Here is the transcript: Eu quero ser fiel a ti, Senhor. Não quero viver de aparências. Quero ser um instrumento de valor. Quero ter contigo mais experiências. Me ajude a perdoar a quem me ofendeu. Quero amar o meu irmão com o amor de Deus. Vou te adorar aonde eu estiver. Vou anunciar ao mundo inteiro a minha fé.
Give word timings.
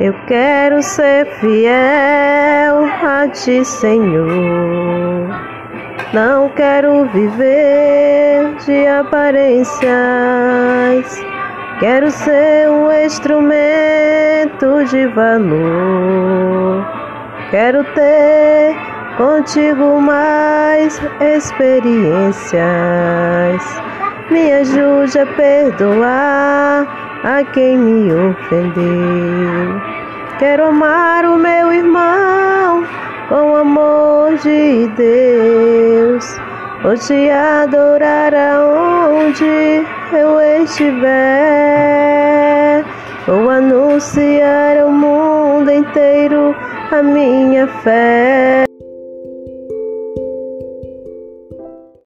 Eu 0.00 0.14
quero 0.28 0.80
ser 0.80 1.26
fiel 1.40 2.84
a 3.02 3.26
ti, 3.32 3.64
Senhor. 3.64 5.26
Não 6.12 6.48
quero 6.50 7.04
viver 7.06 8.54
de 8.64 8.86
aparências. 8.86 9.82
Quero 11.80 12.12
ser 12.12 12.70
um 12.70 12.92
instrumento 12.92 14.84
de 14.88 15.08
valor. 15.08 16.86
Quero 17.50 17.82
ter 17.94 18.76
contigo 19.16 20.00
mais 20.00 21.02
experiências. 21.20 22.62
Me 24.30 24.52
ajude 24.52 25.18
a 25.18 25.26
perdoar 25.26 27.07
a 27.24 27.44
quem 27.44 27.76
me 27.76 28.12
ofendeu. 28.12 29.80
Quero 30.38 30.66
amar 30.66 31.24
o 31.24 31.36
meu 31.36 31.72
irmão 31.72 32.84
com 33.28 33.52
o 33.52 33.56
amor 33.56 34.36
de 34.36 34.86
Deus. 34.96 36.38
Vou 36.82 36.96
te 36.96 37.28
adorar 37.30 38.32
aonde 38.34 39.84
eu 40.12 40.40
estiver. 40.62 41.14
Vou 43.26 43.50
anunciar 43.50 44.78
ao 44.78 44.90
mundo 44.90 45.70
inteiro 45.70 46.54
a 46.92 47.02
minha 47.02 47.66
fé. 47.82 48.67